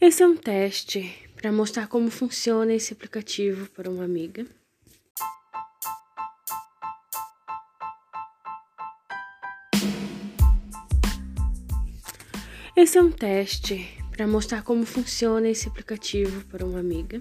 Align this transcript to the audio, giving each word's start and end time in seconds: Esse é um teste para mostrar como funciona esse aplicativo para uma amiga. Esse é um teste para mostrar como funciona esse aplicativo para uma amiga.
Esse 0.00 0.22
é 0.22 0.26
um 0.28 0.36
teste 0.36 1.28
para 1.34 1.50
mostrar 1.50 1.88
como 1.88 2.08
funciona 2.08 2.72
esse 2.72 2.92
aplicativo 2.92 3.68
para 3.70 3.90
uma 3.90 4.04
amiga. 4.04 4.46
Esse 12.76 12.96
é 12.96 13.02
um 13.02 13.10
teste 13.10 13.88
para 14.12 14.24
mostrar 14.24 14.62
como 14.62 14.86
funciona 14.86 15.48
esse 15.48 15.66
aplicativo 15.66 16.44
para 16.44 16.64
uma 16.64 16.78
amiga. 16.78 17.20